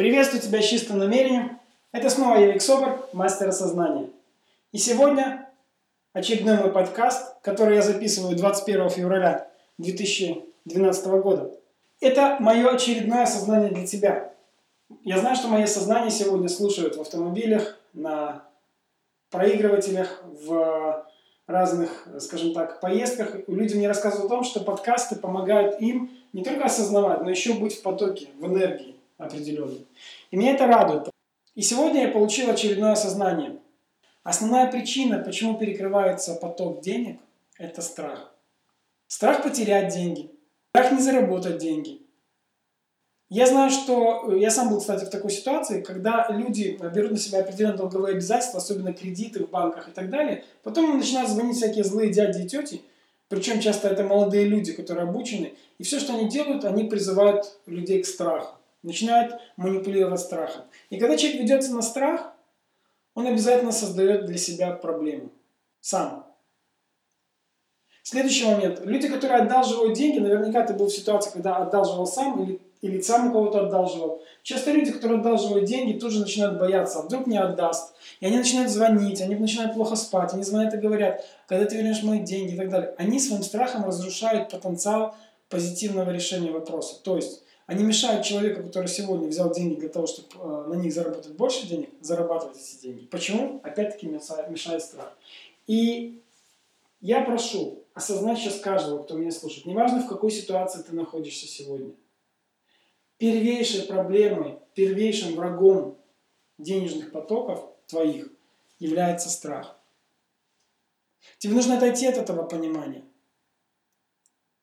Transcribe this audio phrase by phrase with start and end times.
[0.00, 1.60] Приветствую тебя с чистым намерением.
[1.92, 4.08] Это снова я, Виксобр, мастер осознания.
[4.72, 5.46] И сегодня
[6.14, 11.50] очередной мой подкаст, который я записываю 21 февраля 2012 года.
[12.00, 14.32] Это мое очередное осознание для тебя.
[15.04, 18.44] Я знаю, что мои сознания сегодня слушают в автомобилях, на
[19.28, 21.06] проигрывателях, в
[21.46, 23.36] разных, скажем так, поездках.
[23.48, 27.74] Люди мне рассказывают о том, что подкасты помогают им не только осознавать, но еще быть
[27.74, 29.86] в потоке, в энергии определенной.
[30.30, 31.10] И меня это радует.
[31.54, 33.58] И сегодня я получил очередное осознание.
[34.22, 37.20] Основная причина, почему перекрывается поток денег,
[37.58, 38.32] это страх.
[39.06, 40.30] Страх потерять деньги,
[40.70, 42.02] страх не заработать деньги.
[43.28, 47.40] Я знаю, что я сам был, кстати, в такой ситуации, когда люди берут на себя
[47.40, 52.10] определенные долговые обязательства, особенно кредиты в банках и так далее, потом начинают звонить всякие злые
[52.10, 52.82] дяди и тети,
[53.28, 58.02] причем часто это молодые люди, которые обучены, и все, что они делают, они призывают людей
[58.02, 60.62] к страху, начинают манипулировать страхом.
[60.88, 62.32] И когда человек ведется на страх,
[63.14, 65.30] он обязательно создает для себя проблему.
[65.80, 66.26] Сам.
[68.02, 68.80] Следующий момент.
[68.84, 73.30] Люди, которые одалживают деньги, наверняка ты был в ситуации, когда одалживал сам или, или сам
[73.30, 74.22] кого-то одалживал.
[74.42, 77.94] Часто люди, которые одалживают деньги, тоже начинают бояться, а вдруг не отдаст.
[78.20, 82.02] И они начинают звонить, они начинают плохо спать, они звонят и говорят, когда ты вернешь
[82.02, 82.94] мои деньги и так далее.
[82.96, 85.14] Они своим страхом разрушают потенциал
[85.48, 87.00] позитивного решения вопроса.
[87.02, 90.92] То есть они мешают человеку, который сегодня взял деньги для того, чтобы э, на них
[90.92, 93.06] заработать больше денег, зарабатывать эти деньги.
[93.06, 93.60] Почему?
[93.62, 95.16] Опять-таки мешает, страх.
[95.68, 96.20] И
[97.00, 101.94] я прошу осознать сейчас каждого, кто меня слушает, неважно в какой ситуации ты находишься сегодня.
[103.18, 105.96] Первейшей проблемой, первейшим врагом
[106.58, 108.32] денежных потоков твоих
[108.80, 109.78] является страх.
[111.38, 113.04] Тебе нужно отойти от этого понимания.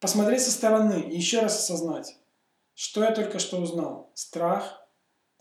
[0.00, 2.16] Посмотреть со стороны и еще раз осознать.
[2.76, 4.10] Что я только что узнал?
[4.12, 4.86] Страх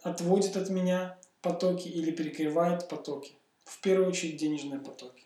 [0.02, 3.38] отводит от меня потоки или перекрывает потоки.
[3.66, 5.26] В первую очередь денежные потоки.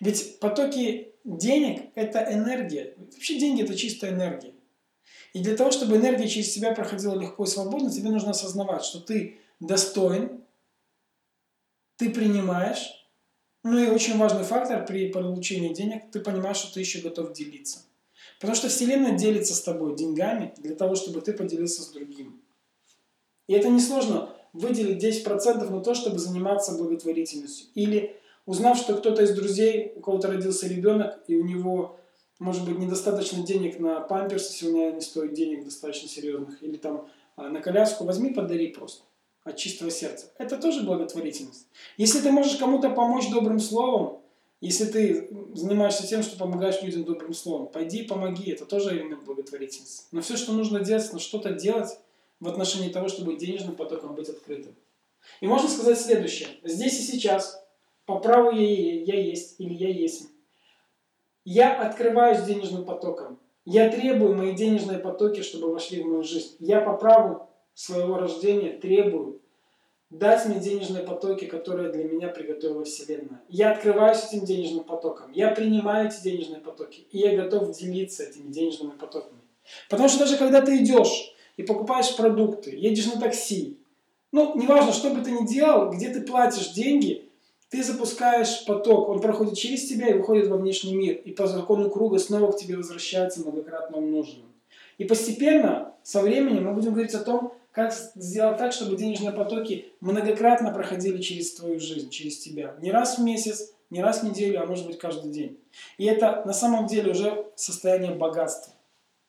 [0.00, 2.94] Ведь потоки денег– это энергия.
[2.96, 4.54] Вообще деньги– это чистая энергия.
[5.34, 8.98] И для того, чтобы энергия через тебя проходила легко и свободно, тебе нужно осознавать, что
[8.98, 10.42] ты достоин,
[11.96, 13.10] ты принимаешь,
[13.62, 17.84] ну и очень важный фактор при получении денег, ты понимаешь, что ты еще готов делиться.
[18.40, 22.40] Потому что Вселенная делится с тобой деньгами для того, чтобы ты поделился с другим.
[23.46, 27.66] И это несложно выделить 10% на то, чтобы заниматься благотворительностью.
[27.74, 31.98] Или узнав, что кто-то из друзей, у кого-то родился ребенок, и у него,
[32.38, 36.78] может быть, недостаточно денег на памперс, если у него не стоит денег достаточно серьезных, или
[36.78, 39.02] там а, на коляску, возьми, подари просто
[39.44, 40.32] от чистого сердца.
[40.38, 41.66] Это тоже благотворительность.
[41.98, 44.22] Если ты можешь кому-то помочь добрым словом,
[44.60, 50.04] если ты занимаешься тем, что помогаешь людям добрым словом, пойди помоги, это тоже элемент благотворительности.
[50.12, 51.98] Но все, что нужно делать, ну что-то делать
[52.40, 54.74] в отношении того, чтобы денежным потоком быть открытым.
[55.40, 56.48] И можно сказать следующее.
[56.62, 57.62] Здесь и сейчас,
[58.04, 58.60] по праву я,
[59.04, 60.28] я есть или я есть.
[61.44, 63.38] Я открываюсь денежным потоком.
[63.64, 66.56] Я требую мои денежные потоки, чтобы вошли в мою жизнь.
[66.58, 69.40] Я по праву своего рождения требую
[70.10, 73.40] дать мне денежные потоки, которые для меня приготовила Вселенная.
[73.48, 78.50] Я открываюсь этим денежным потоком, я принимаю эти денежные потоки, и я готов делиться этими
[78.50, 79.40] денежными потоками.
[79.88, 83.78] Потому что даже когда ты идешь и покупаешь продукты, едешь на такси,
[84.32, 87.28] ну, неважно, что бы ты ни делал, где ты платишь деньги,
[87.68, 91.88] ты запускаешь поток, он проходит через тебя и выходит во внешний мир, и по закону
[91.88, 94.46] круга снова к тебе возвращается многократно умноженным.
[94.98, 99.92] И постепенно, со временем, мы будем говорить о том, как сделать так, чтобы денежные потоки
[100.00, 102.74] многократно проходили через твою жизнь, через тебя.
[102.80, 105.58] Не раз в месяц, не раз в неделю, а может быть каждый день.
[105.98, 108.72] И это на самом деле уже состояние богатства.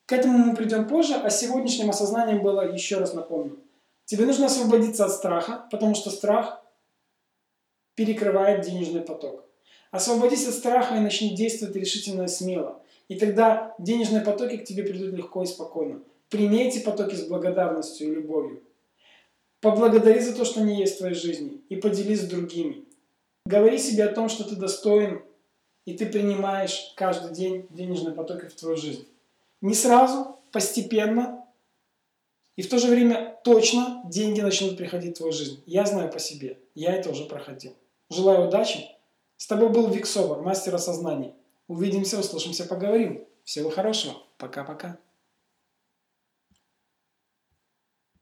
[0.06, 3.60] К этому мы придем позже, а сегодняшним осознанием было, еще раз напомню,
[4.06, 6.62] тебе нужно освободиться от страха, потому что страх
[7.96, 9.46] перекрывает денежный поток.
[9.92, 12.82] Освободись от страха и начни действовать решительно и смело.
[13.08, 16.02] И тогда денежные потоки к тебе придут легко и спокойно.
[16.32, 18.64] Прими эти потоки с благодарностью и любовью.
[19.60, 22.86] Поблагодари за то, что они есть в твоей жизни, и поделись с другими.
[23.46, 25.24] Говори себе о том, что ты достоин,
[25.86, 29.06] и ты принимаешь каждый день денежные потоки в твою жизнь.
[29.60, 31.46] Не сразу, постепенно,
[32.56, 35.62] и в то же время точно деньги начнут приходить в твою жизнь.
[35.66, 37.74] Я знаю по себе, я это уже проходил.
[38.10, 38.88] Желаю удачи.
[39.36, 41.34] С тобой был Виксовар, мастер осознания.
[41.68, 43.28] Увидимся, услышимся, поговорим.
[43.44, 44.16] Всего хорошего.
[44.38, 44.98] Пока-пока.